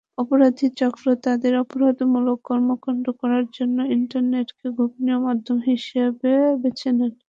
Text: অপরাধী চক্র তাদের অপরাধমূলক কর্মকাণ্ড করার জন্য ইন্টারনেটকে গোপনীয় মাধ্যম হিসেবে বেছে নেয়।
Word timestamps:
অপরাধী 0.17 0.67
চক্র 0.79 1.05
তাদের 1.25 1.53
অপরাধমূলক 1.63 2.37
কর্মকাণ্ড 2.49 3.05
করার 3.19 3.45
জন্য 3.57 3.77
ইন্টারনেটকে 3.95 4.67
গোপনীয় 4.77 5.19
মাধ্যম 5.25 5.57
হিসেবে 5.69 6.31
বেছে 6.61 6.89
নেয়। 6.97 7.13